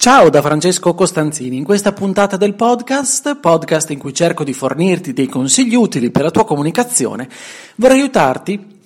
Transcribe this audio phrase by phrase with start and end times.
[0.00, 5.12] Ciao da Francesco Costanzini, in questa puntata del podcast, podcast in cui cerco di fornirti
[5.12, 7.28] dei consigli utili per la tua comunicazione,
[7.76, 8.80] vorrei aiutarti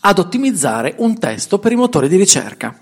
[0.00, 2.76] ad ottimizzare un testo per i motori di ricerca.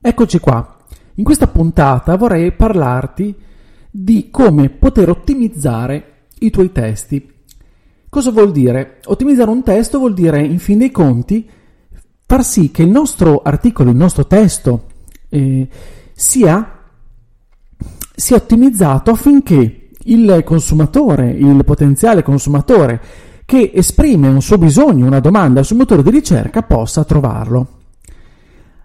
[0.00, 0.76] Eccoci qua.
[1.14, 3.34] In questa puntata vorrei parlarti
[3.90, 7.37] di come poter ottimizzare i tuoi testi
[8.08, 9.00] Cosa vuol dire?
[9.06, 11.48] Ottimizzare un testo vuol dire, in fin dei conti,
[12.26, 14.86] far sì che il nostro articolo, il nostro testo,
[15.28, 15.68] eh,
[16.12, 16.80] sia,
[18.14, 23.00] sia ottimizzato affinché il consumatore, il potenziale consumatore
[23.44, 27.66] che esprime un suo bisogno, una domanda sul motore di ricerca possa trovarlo.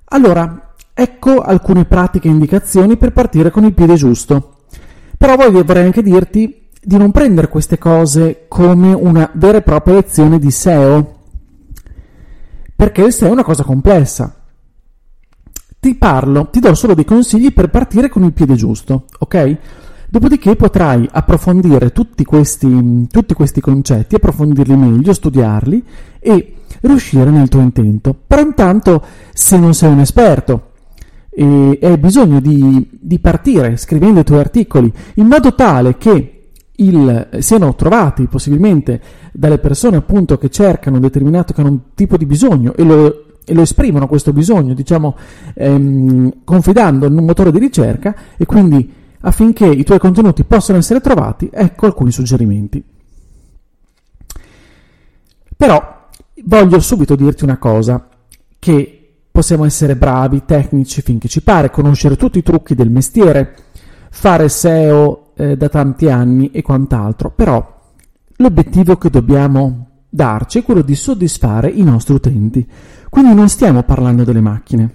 [0.05, 4.58] Allora, ecco alcune pratiche indicazioni per partire con il piede giusto.
[5.17, 9.95] Però voglio, vorrei anche dirti di non prendere queste cose come una vera e propria
[9.95, 11.20] lezione di SEO,
[12.76, 14.36] perché il SEO è una cosa complessa.
[15.80, 19.58] Ti parlo, ti do solo dei consigli per partire con il piede giusto, ok?
[20.09, 25.84] Dopodiché potrai approfondire tutti questi, tutti questi concetti, approfondirli meglio, studiarli
[26.20, 28.16] e riuscire nel tuo intento.
[28.28, 30.72] Però intanto, se non sei un esperto
[31.30, 36.42] e hai bisogno di, di partire scrivendo i tuoi articoli in modo tale che
[36.77, 42.73] il, siano trovati possibilmente dalle persone appunto che cercano un determinato un tipo di bisogno
[42.75, 45.15] e lo, e lo esprimono questo bisogno, diciamo,
[45.53, 50.99] ehm, confidando in un motore di ricerca e quindi affinché i tuoi contenuti possano essere
[50.99, 52.83] trovati, ecco alcuni suggerimenti.
[55.55, 56.08] Però
[56.45, 58.08] voglio subito dirti una cosa,
[58.59, 63.55] che possiamo essere bravi, tecnici finché ci pare, conoscere tutti i trucchi del mestiere,
[64.15, 67.81] fare SEO eh, da tanti anni e quant'altro, però
[68.37, 72.65] l'obiettivo che dobbiamo darci è quello di soddisfare i nostri utenti.
[73.09, 74.93] Quindi non stiamo parlando delle macchine,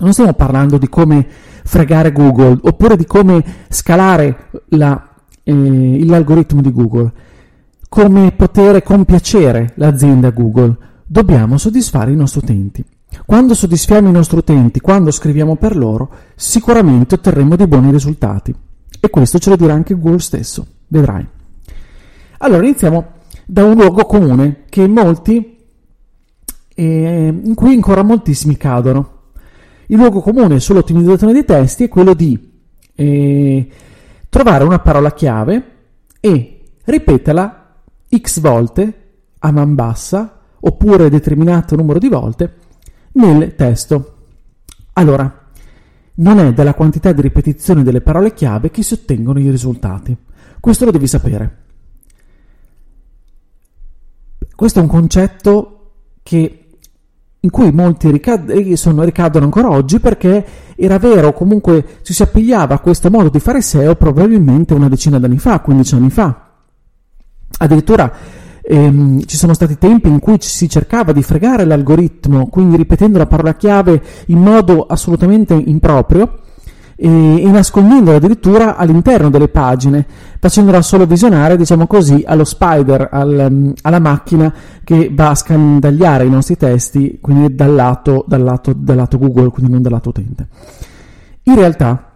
[0.00, 1.26] non stiamo parlando di come
[1.64, 5.08] fregare Google oppure di come scalare la,
[5.42, 7.12] eh, l'algoritmo di Google,
[7.88, 10.76] come poter compiacere l'azienda Google.
[11.06, 12.84] Dobbiamo soddisfare i nostri utenti.
[13.24, 18.54] Quando soddisfiamo i nostri utenti, quando scriviamo per loro, sicuramente otterremo dei buoni risultati.
[19.00, 21.26] E questo ce lo dirà anche Google stesso, vedrai.
[22.38, 23.06] Allora iniziamo
[23.46, 25.58] da un luogo comune che molti,
[26.74, 29.20] eh, in cui ancora moltissimi cadono.
[29.86, 32.50] Il luogo comune sull'ottimizzazione dei testi è quello di
[32.94, 33.68] eh,
[34.28, 35.64] trovare una parola chiave
[36.20, 37.74] e ripeterla
[38.16, 42.54] x volte a man bassa oppure determinato numero di volte
[43.12, 44.16] nel testo.
[44.94, 45.42] Allora,
[46.14, 50.16] non è dalla quantità di ripetizione delle parole chiave che si ottengono i risultati.
[50.60, 51.58] Questo lo devi sapere.
[54.54, 55.90] Questo è un concetto
[56.22, 56.66] che,
[57.40, 60.44] in cui molti ricad- sono, ricadono ancora oggi perché
[60.76, 65.18] era vero, comunque ci si appigliava a questo modo di fare SEO probabilmente una decina
[65.18, 66.50] d'anni fa, 15 anni fa.
[67.58, 68.12] Addirittura
[68.62, 73.26] ehm, ci sono stati tempi in cui si cercava di fregare l'algoritmo, quindi ripetendo la
[73.26, 76.40] parola chiave in modo assolutamente improprio
[77.04, 77.08] e,
[77.50, 80.06] nascondendolo addirittura all'interno delle pagine,
[80.38, 86.30] facendola solo visionare, diciamo così, allo spider, al, alla macchina che va a scandagliare i
[86.30, 90.46] nostri testi, quindi dal lato, dal lato, dal lato Google, quindi non dal lato utente.
[91.44, 92.12] In realtà,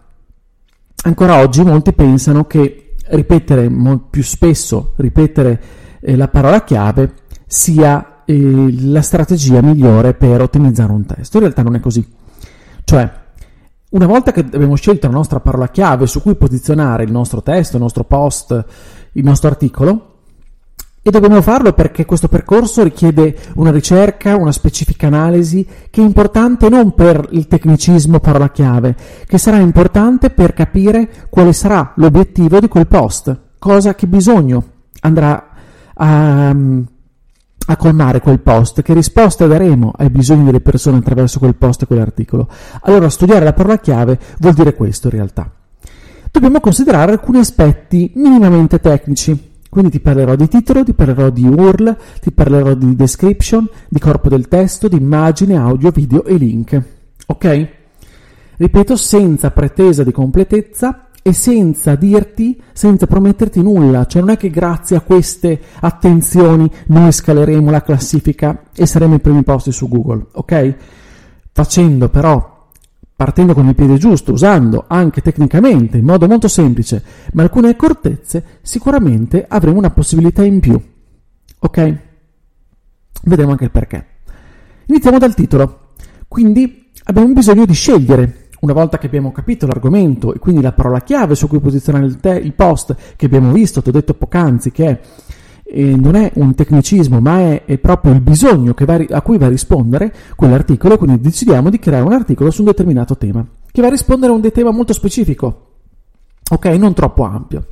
[1.03, 3.69] ancora oggi molti pensano che ripetere
[4.09, 5.61] più spesso, ripetere
[6.07, 7.15] eh, la parola chiave
[7.47, 11.39] sia eh, la strategia migliore per ottimizzare un testo.
[11.39, 12.07] In realtà non è così.
[12.85, 13.11] Cioè,
[13.91, 17.77] una volta che abbiamo scelto la nostra parola chiave su cui posizionare il nostro testo,
[17.77, 18.65] il nostro post,
[19.13, 20.13] il nostro articolo,
[21.03, 26.69] e dobbiamo farlo perché questo percorso richiede una ricerca, una specifica analisi che è importante
[26.69, 32.69] non per il tecnicismo parola chiave, che sarà importante per capire quale sarà l'obiettivo di
[32.69, 34.65] quel post, cosa che bisogno
[35.01, 35.55] andrà
[35.97, 41.83] a, a colmare quel post, che risposte daremo ai bisogni delle persone attraverso quel post
[41.83, 42.49] e quell'articolo.
[42.83, 45.51] Allora studiare la parola chiave vuol dire questo in realtà.
[46.31, 49.55] Dobbiamo considerare alcuni aspetti minimamente tecnici.
[49.69, 54.29] Quindi ti parlerò di titolo, ti parlerò di URL, ti parlerò di description, di corpo
[54.29, 56.83] del testo, di immagine, audio, video e link.
[57.27, 57.69] Ok?
[58.57, 64.49] Ripeto, senza pretesa di completezza e senza dirti, senza prometterti nulla, cioè non è che
[64.49, 70.27] grazie a queste attenzioni noi scaleremo la classifica e saremo ai primi posti su Google,
[70.31, 70.75] ok?
[71.51, 72.69] Facendo però,
[73.17, 77.03] partendo con il piede giusto, usando anche tecnicamente, in modo molto semplice,
[77.33, 80.81] ma alcune accortezze, sicuramente avremo una possibilità in più,
[81.59, 81.99] ok?
[83.25, 84.07] Vedremo anche il perché.
[84.87, 85.89] Iniziamo dal titolo.
[86.29, 91.01] Quindi abbiamo bisogno di scegliere una volta che abbiamo capito l'argomento e quindi la parola
[91.01, 94.71] chiave su cui posizionare il, te- il post che abbiamo visto, ti ho detto poc'anzi
[94.71, 95.01] che è,
[95.65, 99.47] eh, non è un tecnicismo ma è, è proprio il bisogno ri- a cui va
[99.47, 103.89] a rispondere quell'articolo, quindi decidiamo di creare un articolo su un determinato tema, che va
[103.89, 105.67] a rispondere a un tema molto specifico,
[106.51, 107.67] ok, non troppo ampio.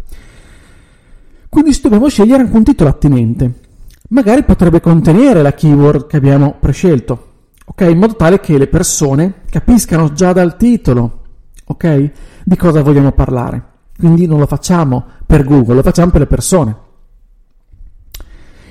[1.48, 3.60] Quindi dobbiamo scegliere anche un titolo attinente.
[4.08, 7.33] Magari potrebbe contenere la keyword che abbiamo prescelto,
[7.64, 7.80] ok?
[7.82, 11.22] In modo tale che le persone capiscano già dal titolo,
[11.66, 12.10] ok?
[12.44, 13.72] Di cosa vogliamo parlare.
[13.96, 16.76] Quindi non lo facciamo per Google, lo facciamo per le persone.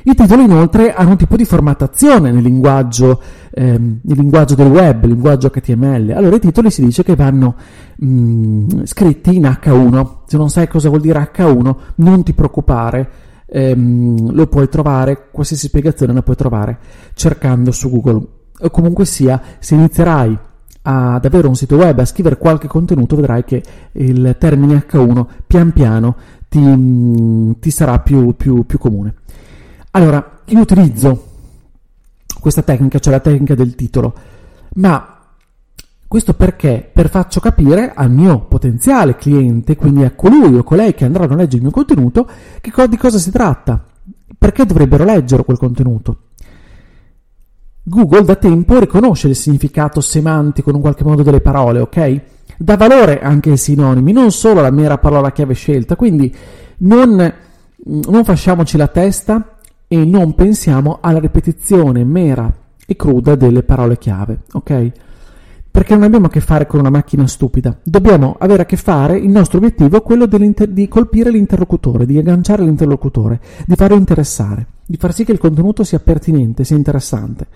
[0.06, 5.04] I titoli inoltre hanno un tipo di formattazione nel linguaggio, ehm, nel linguaggio del web,
[5.04, 6.12] il linguaggio HTML.
[6.12, 7.56] Allora i titoli si dice che vanno
[7.96, 10.08] mh, mm, scritti in H1.
[10.26, 13.10] Se non sai cosa vuol dire H1, non ti preoccupare,
[13.46, 16.78] ehm, lo puoi trovare, qualsiasi spiegazione la puoi trovare
[17.14, 18.28] cercando su Google
[18.64, 20.38] o comunque sia, se inizierai
[20.84, 23.64] ad avere un sito web, a scrivere qualche contenuto, vedrai che
[23.94, 26.16] il termine H1 pian piano
[26.50, 29.16] ti, mm, ti sarà più, più, più comune.
[29.92, 31.28] Allora, io utilizzo
[32.40, 34.14] questa tecnica, cioè la tecnica del titolo,
[34.76, 35.14] ma
[36.14, 36.88] questo perché?
[36.94, 41.38] Per faccio capire al mio potenziale cliente, quindi a colui o colei che andranno a
[41.38, 42.30] leggere il mio contenuto,
[42.72, 43.84] co- di cosa si tratta,
[44.38, 46.18] perché dovrebbero leggere quel contenuto.
[47.86, 52.22] Google da tempo riconosce il significato semantico in un qualche modo delle parole, ok?
[52.58, 56.34] Dà valore anche ai sinonimi, non solo alla mera parola chiave scelta, quindi
[56.78, 57.34] non,
[57.84, 62.52] non fasciamoci la testa e non pensiamo alla ripetizione mera
[62.86, 64.92] e cruda delle parole chiave, ok?
[65.70, 69.18] Perché non abbiamo a che fare con una macchina stupida, dobbiamo avere a che fare,
[69.18, 74.96] il nostro obiettivo è quello di colpire l'interlocutore, di agganciare l'interlocutore, di farlo interessare, di
[74.96, 77.48] far sì che il contenuto sia pertinente, sia interessante.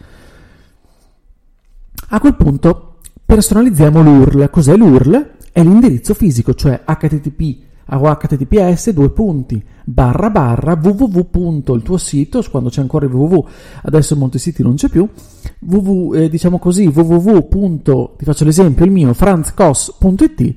[2.09, 4.49] A quel punto personalizziamo l'URL.
[4.49, 5.31] Cos'è l'URL?
[5.51, 11.73] È l'indirizzo fisico, cioè http o https due punti barra barra www.
[11.73, 13.47] il tuo sito quando c'è ancora il www
[13.83, 15.07] adesso in molti siti non c'è più
[15.59, 18.15] www eh, diciamo così www.
[18.17, 20.55] ti faccio l'esempio il mio franzcos.it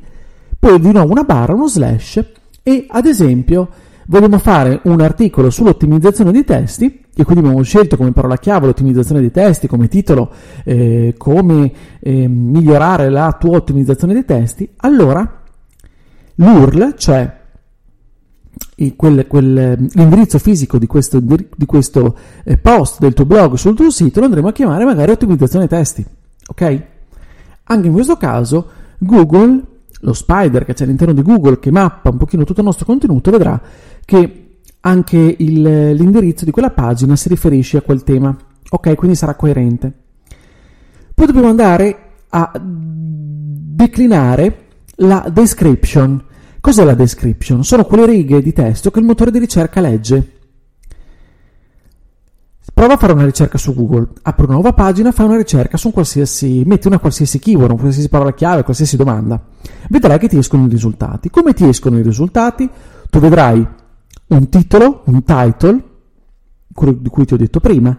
[0.58, 2.24] poi di nuovo una barra uno slash
[2.64, 3.68] e ad esempio
[4.06, 9.20] vogliamo fare un articolo sull'ottimizzazione dei testi e quindi abbiamo scelto come parola chiave l'ottimizzazione
[9.20, 10.30] dei testi, come titolo,
[10.64, 15.42] eh, come eh, migliorare la tua ottimizzazione dei testi, allora
[16.36, 17.38] l'URL, cioè
[18.96, 23.90] quel, quel, l'indirizzo fisico di questo, di questo eh, post del tuo blog sul tuo
[23.90, 26.04] sito lo andremo a chiamare magari ottimizzazione testi,
[26.46, 26.82] ok?
[27.64, 28.68] Anche in questo caso
[28.98, 29.62] Google,
[30.00, 33.30] lo spider che c'è all'interno di Google che mappa un pochino tutto il nostro contenuto,
[33.30, 33.60] vedrà
[34.04, 34.39] che
[34.80, 38.34] anche il, l'indirizzo di quella pagina si riferisce a quel tema.
[38.70, 39.92] Ok, quindi sarà coerente.
[41.14, 41.98] Poi dobbiamo andare
[42.30, 44.66] a declinare
[44.96, 46.22] la description.
[46.60, 47.64] Cos'è la description?
[47.64, 50.38] Sono quelle righe di testo che il motore di ricerca legge.
[52.72, 55.88] Prova a fare una ricerca su Google, apri una nuova pagina, fai una ricerca su
[55.88, 59.42] un qualsiasi, metti una qualsiasi keyword, una qualsiasi parola chiave, qualsiasi domanda.
[59.88, 61.28] Vedrai che ti escono i risultati.
[61.28, 62.68] Come ti escono i risultati?
[63.10, 63.66] Tu vedrai
[64.30, 65.84] un titolo, un title,
[66.66, 67.96] di cui ti ho detto prima.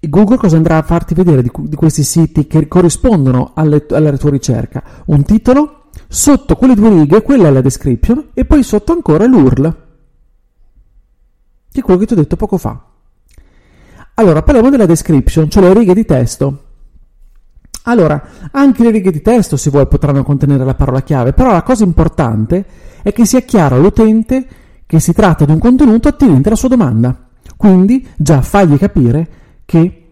[0.00, 4.30] Google cosa andrà a farti vedere di, di questi siti che corrispondono alle, alla tua
[4.30, 4.82] ricerca?
[5.06, 9.76] Un titolo, sotto quelle due righe, quella è la description, e poi sotto ancora l'URL,
[11.70, 12.82] che è quello che ti ho detto poco fa.
[14.14, 16.64] Allora, parliamo della description, cioè le righe di testo.
[17.84, 21.62] Allora, anche le righe di testo, se vuoi, potranno contenere la parola chiave, però la
[21.62, 22.66] cosa importante
[23.02, 24.46] è che sia chiaro all'utente
[24.90, 27.28] che si tratta di un contenuto attinente alla sua domanda.
[27.56, 29.28] Quindi già fagli capire
[29.64, 30.08] che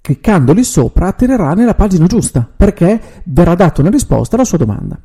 [0.00, 4.96] cliccando lì sopra attirerà nella pagina giusta, perché verrà data una risposta alla sua domanda.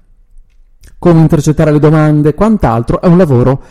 [1.00, 3.64] Come intercettare le domande, quant'altro, è un lavoro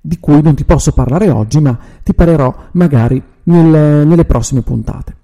[0.00, 5.16] di cui non ti posso parlare oggi, ma ti parlerò magari nel, nelle prossime puntate.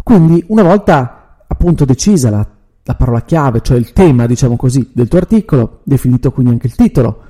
[0.00, 2.46] Quindi, una volta appunto decisa la,
[2.84, 6.76] la parola chiave, cioè il tema, diciamo così, del tuo articolo, definito quindi anche il
[6.76, 7.24] titolo,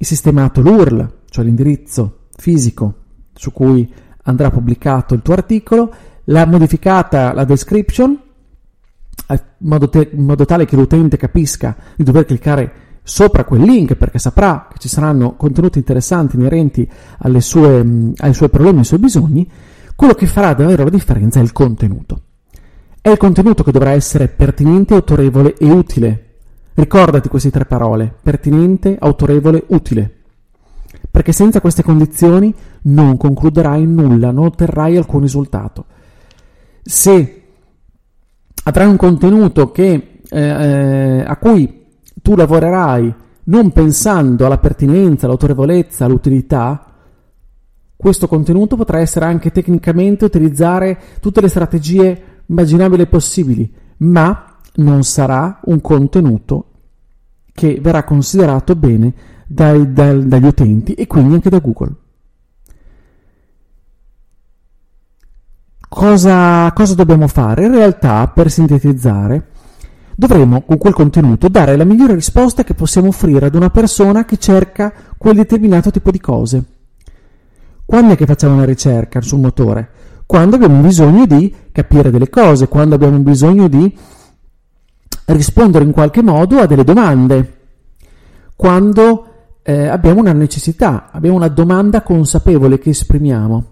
[0.00, 2.94] il sistemato l'URL, cioè l'indirizzo fisico
[3.34, 3.92] su cui
[4.22, 5.92] andrà pubblicato il tuo articolo,
[6.24, 8.18] l'ha modificata la description,
[9.28, 13.94] in modo, te- in modo tale che l'utente capisca di dover cliccare sopra quel link
[13.94, 16.90] perché saprà che ci saranno contenuti interessanti inerenti
[17.40, 19.50] sue, ai suoi problemi, ai suoi bisogni,
[19.94, 22.22] quello che farà davvero la differenza è il contenuto.
[23.02, 26.29] È il contenuto che dovrà essere pertinente, autorevole e utile.
[26.80, 30.10] Ricordati queste tre parole, pertinente, autorevole, utile.
[31.10, 35.84] Perché senza queste condizioni non concluderai nulla, non otterrai alcun risultato.
[36.82, 37.42] Se
[38.64, 41.84] avrai un contenuto che, eh, eh a cui
[42.22, 46.94] tu lavorerai non pensando alla pertinenza, all'autorevolezza, all'utilità,
[47.94, 55.02] questo contenuto potrà essere anche tecnicamente utilizzare tutte le strategie immaginabili e possibili, ma non
[55.02, 56.64] sarà un contenuto
[57.52, 59.12] che verrà considerato bene
[59.46, 61.94] dai, dai, dagli utenti e quindi anche da Google.
[65.88, 67.66] Cosa, cosa dobbiamo fare?
[67.66, 69.48] In realtà, per sintetizzare,
[70.14, 74.36] dovremo con quel contenuto dare la migliore risposta che possiamo offrire ad una persona che
[74.36, 76.64] cerca quel determinato tipo di cose.
[77.84, 79.90] Quando è che facciamo una ricerca sul motore?
[80.26, 83.92] Quando abbiamo bisogno di capire delle cose, quando abbiamo bisogno di
[85.32, 87.58] rispondere in qualche modo a delle domande,
[88.56, 89.24] quando
[89.62, 93.64] eh, abbiamo una necessità, abbiamo una domanda consapevole che esprimiamo.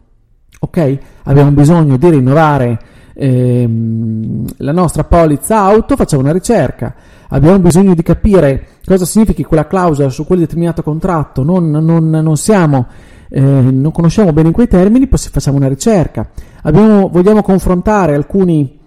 [0.60, 0.98] Ok?
[1.24, 2.80] Abbiamo bisogno di rinnovare
[3.14, 6.94] ehm, la nostra polizza auto, facciamo una ricerca.
[7.28, 12.36] Abbiamo bisogno di capire cosa significhi quella clausola su quel determinato contratto, non, non, non
[12.36, 12.86] siamo,
[13.28, 16.30] eh, non conosciamo bene quei termini, poi facciamo una ricerca.
[16.62, 18.77] Abbiamo, vogliamo confrontare alcuni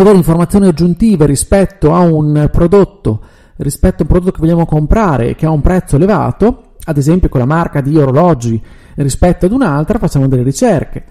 [0.00, 3.20] avere informazioni aggiuntive rispetto a un prodotto,
[3.56, 7.40] rispetto a un prodotto che vogliamo comprare che ha un prezzo elevato, ad esempio con
[7.40, 8.60] la marca di orologi
[8.96, 11.04] rispetto ad un'altra, facciamo delle ricerche.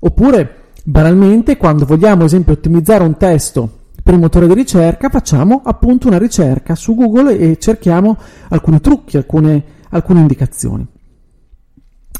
[0.00, 5.62] Oppure Banalmente, quando vogliamo, ad esempio, ottimizzare un testo per il motore di ricerca, facciamo
[5.64, 8.18] appunto una ricerca su Google e cerchiamo
[8.50, 10.86] alcuni trucchi, alcune, alcune indicazioni.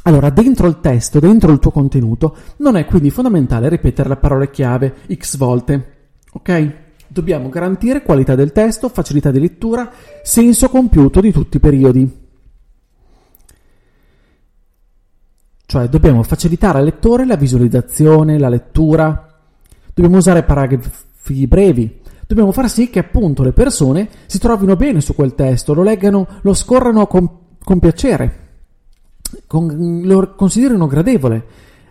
[0.04, 4.50] Allora, dentro il testo, dentro il tuo contenuto, non è quindi fondamentale ripetere le parole
[4.50, 5.94] chiave x volte.
[6.35, 6.73] Ok?
[7.07, 9.91] Dobbiamo garantire qualità del testo, facilità di lettura,
[10.23, 12.23] senso compiuto di tutti i periodi.
[15.67, 19.33] Cioè dobbiamo facilitare al lettore la visualizzazione, la lettura,
[19.93, 25.14] dobbiamo usare paragrafi brevi, dobbiamo far sì che appunto le persone si trovino bene su
[25.14, 27.31] quel testo, lo leggano, lo scorrano con,
[27.62, 28.38] con piacere,
[29.47, 31.45] con, lo considerino gradevole,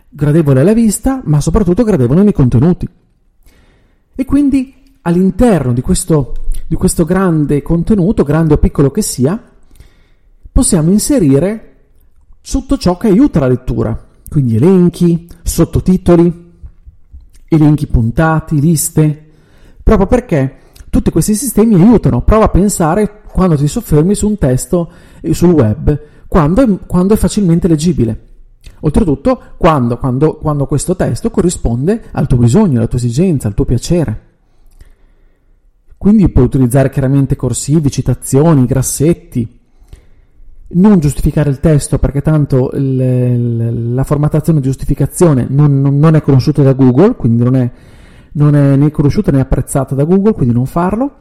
[0.08, 2.88] gradevole alla vista, ma soprattutto gradevole nei contenuti.
[4.14, 6.34] E quindi all'interno di questo,
[6.66, 9.42] di questo grande contenuto, grande o piccolo che sia,
[10.50, 11.70] possiamo inserire
[12.40, 16.52] sotto ciò che aiuta la lettura, quindi elenchi, sottotitoli,
[17.48, 19.30] elenchi puntati, liste,
[19.82, 20.56] proprio perché
[20.90, 22.22] tutti questi sistemi aiutano.
[22.22, 24.90] Prova a pensare quando ti soffermi su un testo
[25.30, 28.33] sul web, quando è, quando è facilmente leggibile.
[28.80, 33.64] Oltretutto, quando, quando, quando questo testo corrisponde al tuo bisogno, alla tua esigenza, al tuo
[33.64, 34.20] piacere.
[35.96, 39.60] Quindi puoi utilizzare chiaramente corsivi, citazioni, grassetti,
[40.74, 46.62] non giustificare il testo perché tanto il, la formattazione di giustificazione non, non, è conosciuta
[46.62, 47.70] da Google, quindi non è,
[48.32, 51.12] non è né conosciuta né apprezzata da Google, quindi non farlo.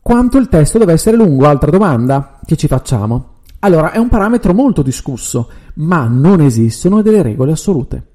[0.00, 1.46] Quanto il testo deve essere lungo?
[1.46, 3.29] Altra domanda che ci facciamo.
[3.60, 8.06] Allora, è un parametro molto discusso, ma non esistono delle regole assolute.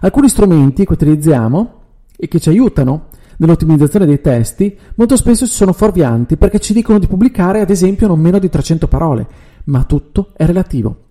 [0.00, 1.80] Alcuni strumenti che utilizziamo
[2.16, 3.06] e che ci aiutano
[3.38, 8.20] nell'ottimizzazione dei testi molto spesso sono fuorvianti perché ci dicono di pubblicare ad esempio non
[8.20, 9.26] meno di 300 parole,
[9.64, 11.06] ma tutto è relativo.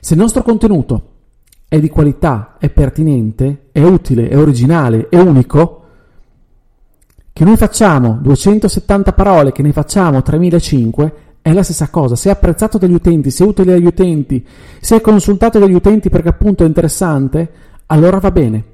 [0.00, 1.10] Se il nostro contenuto
[1.68, 5.82] è di qualità, è pertinente, è utile, è originale, è unico,
[7.38, 11.14] che noi facciamo 270 parole, che ne facciamo 3005,
[11.48, 12.16] è la stessa cosa.
[12.16, 14.46] Se è apprezzato dagli utenti, se è utile agli utenti,
[14.80, 17.50] se è consultato dagli utenti perché appunto è interessante,
[17.86, 18.64] allora va bene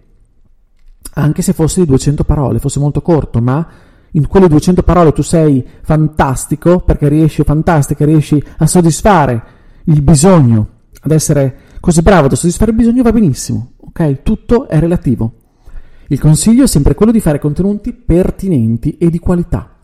[1.15, 3.67] anche se fosse di 200 parole, fosse molto corto, ma
[4.13, 9.43] in quelle 200 parole tu sei fantastico perché riesci, fantastica, riesci a soddisfare
[9.85, 10.69] il bisogno,
[11.01, 14.23] ad essere così bravo da soddisfare il bisogno, va benissimo, ok?
[14.23, 15.35] Tutto è relativo.
[16.09, 19.77] Il consiglio è sempre quello di fare contenuti pertinenti e di qualità.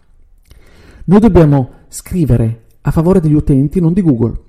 [1.05, 4.41] Noi dobbiamo scrivere a favore degli utenti, non di Google.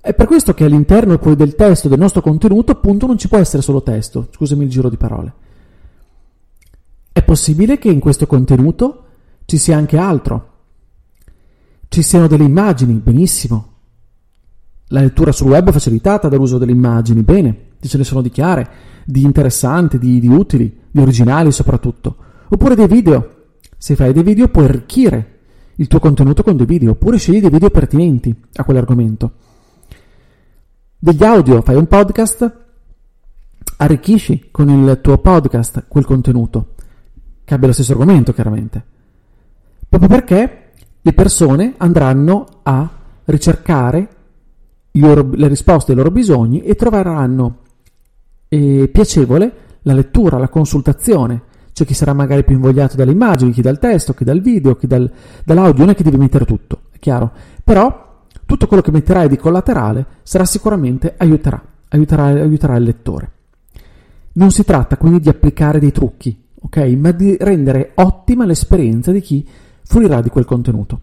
[0.00, 3.38] È per questo che all'interno poi del testo del nostro contenuto, appunto, non ci può
[3.38, 5.32] essere solo testo, scusami il giro di parole
[7.12, 9.04] è possibile che in questo contenuto
[9.44, 10.48] ci sia anche altro.
[11.88, 13.68] Ci siano delle immagini, benissimo.
[14.88, 17.68] La lettura sul web è facilitata dall'uso delle immagini, bene.
[17.80, 18.68] ce ne sono di chiare,
[19.04, 22.16] di interessanti, di, di utili, di originali soprattutto.
[22.48, 23.36] Oppure dei video.
[23.76, 25.39] Se fai dei video puoi arricchire
[25.80, 29.32] il tuo contenuto con dei video, oppure scegli dei video pertinenti a quell'argomento.
[30.98, 32.58] Degli audio, fai un podcast,
[33.78, 36.74] arricchisci con il tuo podcast quel contenuto,
[37.44, 38.84] che abbia lo stesso argomento chiaramente.
[39.88, 42.86] Proprio perché le persone andranno a
[43.24, 44.08] ricercare
[44.92, 47.58] loro, le risposte ai loro bisogni e troveranno
[48.48, 51.48] eh, piacevole la lettura, la consultazione.
[51.80, 54.86] C'è chi sarà magari più invogliato dalle immagini, chi dal testo, chi dal video, chi
[54.86, 55.10] dal,
[55.42, 57.32] dall'audio, non è che devi mettere tutto, è chiaro.
[57.64, 61.58] Però tutto quello che metterai di collaterale sarà sicuramente aiuterà,
[61.88, 63.32] aiuterà, aiuterà il lettore.
[64.32, 66.76] Non si tratta quindi di applicare dei trucchi, ok?
[66.98, 69.48] Ma di rendere ottima l'esperienza di chi
[69.82, 71.00] fruirà di quel contenuto.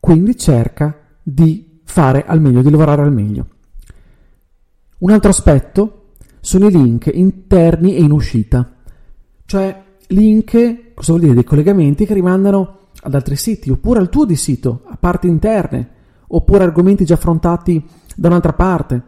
[0.00, 3.46] Quindi cerca di fare al meglio, di lavorare al meglio.
[5.00, 5.99] Un altro aspetto
[6.40, 8.68] sono i link interni e in uscita,
[9.44, 11.34] cioè link, cosa vuol dire?
[11.34, 15.88] Dei collegamenti che rimandano ad altri siti oppure al tuo di sito, a parti interne,
[16.28, 19.02] oppure argomenti già affrontati da un'altra parte.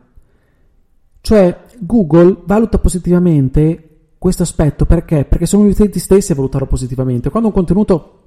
[1.20, 5.24] Cioè Google valuta positivamente questo aspetto perché?
[5.24, 7.30] Perché sono gli utenti stessi a valutarlo positivamente.
[7.30, 8.18] Quando un contenuto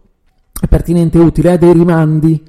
[0.59, 2.43] è pertinente e utile, ha dei rimandi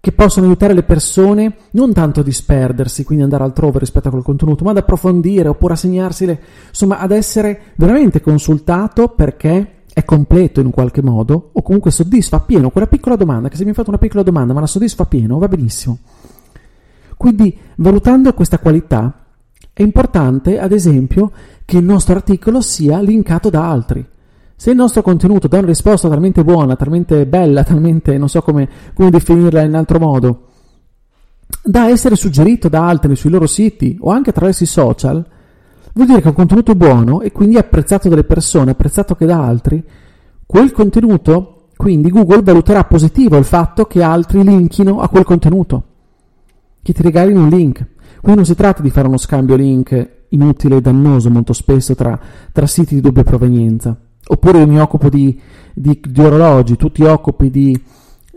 [0.00, 4.22] che possono aiutare le persone non tanto a disperdersi, quindi andare altrove rispetto a quel
[4.22, 10.60] contenuto, ma ad approfondire oppure a segnarsele, insomma, ad essere veramente consultato perché è completo
[10.60, 13.98] in qualche modo o comunque soddisfa pieno quella piccola domanda, che se mi fate una
[13.98, 15.98] piccola domanda ma la soddisfa pieno, va benissimo.
[17.18, 19.26] Quindi, valutando questa qualità,
[19.74, 21.30] è importante, ad esempio,
[21.66, 24.02] che il nostro articolo sia linkato da altri.
[24.60, 28.68] Se il nostro contenuto dà una risposta talmente buona, talmente bella, talmente non so come,
[28.92, 30.48] come definirla in altro modo,
[31.64, 35.26] da essere suggerito da altri sui loro siti o anche attraverso i social,
[35.94, 39.42] vuol dire che è un contenuto buono e quindi apprezzato dalle persone, apprezzato che da
[39.42, 39.82] altri,
[40.44, 45.84] quel contenuto, quindi Google valuterà positivo il fatto che altri linkino a quel contenuto,
[46.82, 47.78] che ti regalino un link.
[48.20, 52.20] Quindi non si tratta di fare uno scambio link inutile e dannoso molto spesso tra,
[52.52, 53.98] tra siti di dubbia provenienza.
[54.32, 55.38] Oppure mi occupo di,
[55.74, 57.80] di, di orologi, tu ti occupi di,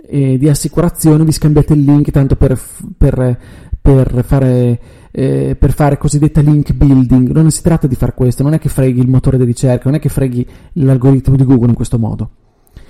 [0.07, 2.59] eh, di assicurazione, vi scambiate il link tanto per,
[2.97, 3.39] per,
[3.79, 4.79] per fare
[5.15, 7.29] eh, per fare cosiddetta link building.
[7.29, 9.95] Non si tratta di fare questo, non è che freghi il motore di ricerca, non
[9.95, 12.29] è che freghi l'algoritmo di Google in questo modo.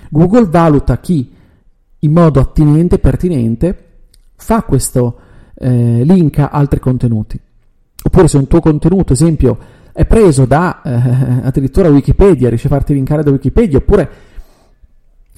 [0.08, 1.30] Google valuta chi
[1.98, 3.78] in modo attinente e pertinente
[4.36, 5.18] fa questo
[5.54, 7.38] eh, link a altri contenuti.
[8.06, 9.58] Oppure se un tuo contenuto, esempio,
[9.94, 14.10] è preso da eh, addirittura Wikipedia, riesce a farti linkare da Wikipedia, oppure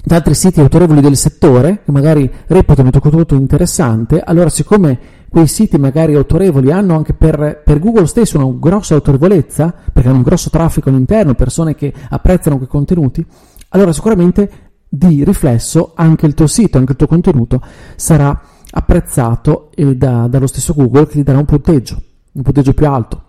[0.02, 4.98] da altri siti autorevoli del settore che magari reputano il tuo contenuto interessante, allora siccome
[5.28, 10.18] quei siti magari autorevoli hanno anche per, per, Google stesso una grossa autorevolezza, perché hanno
[10.18, 13.26] un grosso traffico all'interno, persone che apprezzano quei contenuti,
[13.70, 14.50] allora sicuramente
[14.88, 17.60] di riflesso anche il tuo sito, anche il tuo contenuto
[17.96, 18.40] sarà
[18.70, 22.00] apprezzato da, dallo stesso Google che gli darà un punteggio,
[22.32, 23.24] un punteggio più alto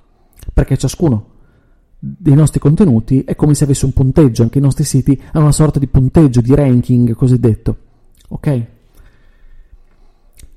[0.57, 1.35] perché ciascuno
[1.99, 5.53] dei nostri contenuti è come se avesse un punteggio, anche i nostri siti hanno una
[5.53, 7.77] sorta di punteggio, di ranking cosiddetto.
[8.29, 8.65] Ok?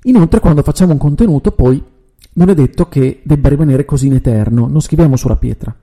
[0.05, 1.83] Inoltre, quando facciamo un contenuto, poi
[2.33, 5.75] non è detto che debba rimanere così in eterno, non scriviamo sulla pietra.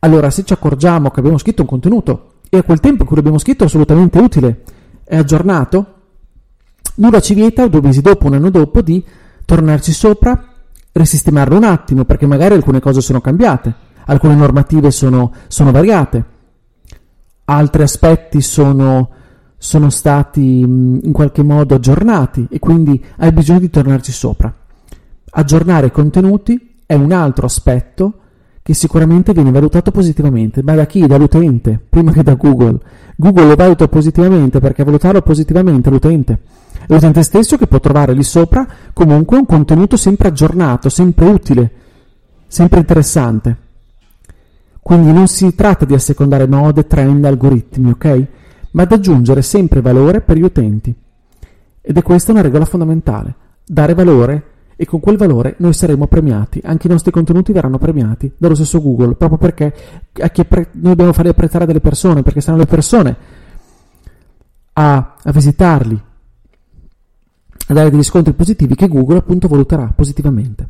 [0.00, 3.16] Allora, se ci accorgiamo che abbiamo scritto un contenuto e a quel tempo in cui
[3.16, 4.64] l'abbiamo scritto è assolutamente utile,
[5.02, 5.94] è aggiornato,
[6.96, 9.02] nulla ci vieta due mesi dopo, un anno dopo, di
[9.46, 10.55] tornarci sopra
[10.96, 13.74] risistemarlo un attimo, perché magari alcune cose sono cambiate,
[14.06, 16.24] alcune normative sono, sono variate,
[17.44, 19.10] altri aspetti sono,
[19.56, 24.52] sono stati in qualche modo aggiornati e quindi hai bisogno di tornarci sopra.
[25.30, 28.20] Aggiornare i contenuti è un altro aspetto
[28.66, 31.06] che sicuramente viene valutato positivamente, ma da chi?
[31.06, 32.80] Dall'utente, prima che da Google.
[33.14, 36.40] Google lo valuta positivamente perché valutarlo positivamente l'utente
[36.88, 41.70] l'utente stesso che può trovare lì sopra comunque un contenuto sempre aggiornato, sempre utile,
[42.48, 43.56] sempre interessante.
[44.80, 48.26] Quindi non si tratta di assecondare mode, trend, algoritmi, ok?
[48.72, 50.92] Ma ad aggiungere sempre valore per gli utenti.
[51.80, 53.32] Ed è questa una regola fondamentale,
[53.64, 54.42] dare valore
[54.76, 58.80] e con quel valore noi saremo premiati, anche i nostri contenuti verranno premiati dallo stesso
[58.82, 59.74] Google, proprio perché
[60.12, 63.16] noi dobbiamo fare apprezzare delle persone, perché saranno le persone
[64.74, 66.02] a, a visitarli,
[67.68, 70.68] a dare degli scontri positivi che Google appunto valuterà positivamente.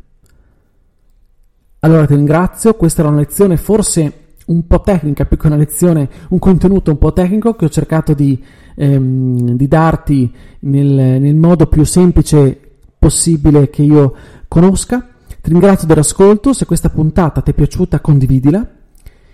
[1.79, 6.09] Allora ti ringrazio, questa era una lezione forse un po' tecnica più che una lezione,
[6.29, 8.41] un contenuto un po' tecnico che ho cercato di,
[8.75, 12.66] ehm, di darti nel, nel modo più semplice
[13.07, 14.13] possibile che io
[14.49, 15.07] conosca.
[15.27, 18.69] Ti ringrazio dell'ascolto, se questa puntata ti è piaciuta condividila.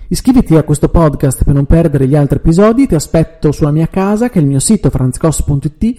[0.09, 4.29] Iscriviti a questo podcast per non perdere gli altri episodi, ti aspetto sulla mia casa
[4.29, 5.95] che è il mio sito franzcos.it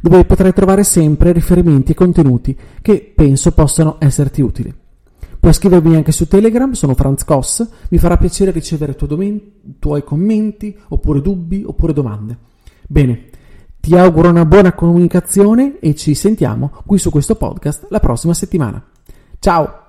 [0.00, 4.72] dove potrai trovare sempre riferimenti e contenuti che penso possano esserti utili.
[5.40, 9.42] Puoi scrivermi anche su Telegram, sono Franz Koss, mi farà piacere ricevere i
[9.80, 12.38] tuoi commenti, oppure dubbi, oppure domande.
[12.86, 13.30] Bene,
[13.86, 18.82] ti auguro una buona comunicazione e ci sentiamo qui su questo podcast la prossima settimana.
[19.38, 19.85] Ciao!